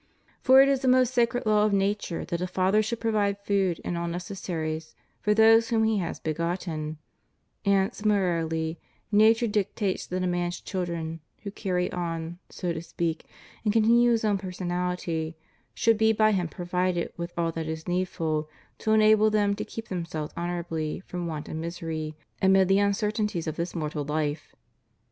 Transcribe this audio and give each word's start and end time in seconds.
For 0.41 0.63
it 0.63 0.67
is 0.67 0.83
a 0.83 0.87
most 0.87 1.13
sacred 1.13 1.45
law 1.45 1.63
of 1.63 1.73
nature 1.73 2.25
that 2.25 2.41
a 2.41 2.47
father 2.47 2.81
should 2.81 2.99
provide 2.99 3.39
food 3.45 3.79
and 3.85 3.95
all 3.95 4.07
necessaries 4.07 4.95
for 5.21 5.35
those 5.35 5.69
whom 5.69 5.83
he 5.83 5.99
has 5.99 6.19
begotten; 6.19 6.97
and, 7.65 7.93
similarly, 7.93 8.79
nature 9.11 9.45
dictates 9.45 10.07
that 10.07 10.23
a 10.23 10.25
man's 10.25 10.59
children, 10.59 11.19
who 11.43 11.51
carry 11.51 11.91
on, 11.91 12.39
so 12.49 12.73
to 12.73 12.81
speak, 12.81 13.27
and 13.63 13.73
continue 13.73 14.09
his 14.09 14.25
own 14.25 14.39
personaHty, 14.39 15.35
should 15.75 15.99
be 15.99 16.13
by 16.13 16.31
him 16.31 16.47
provided 16.47 17.13
with 17.15 17.31
all 17.37 17.51
that 17.51 17.67
is 17.67 17.87
needful 17.87 18.49
to 18.79 18.93
enable 18.93 19.29
them 19.29 19.53
to 19.53 19.63
keep 19.63 19.89
themselves 19.89 20.33
honorably 20.35 21.01
from 21.05 21.27
want 21.27 21.47
and 21.47 21.63
miserj' 21.63 22.15
amid 22.41 22.67
the 22.69 22.79
uncertainties 22.79 23.45
of 23.45 23.55
this 23.55 23.75
mortal 23.75 24.03
life. 24.03 24.55